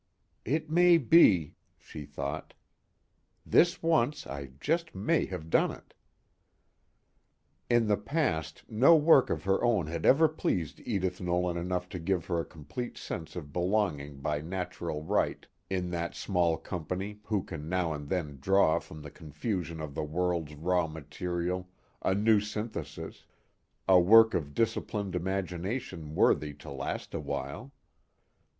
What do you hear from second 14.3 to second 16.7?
natural right in that small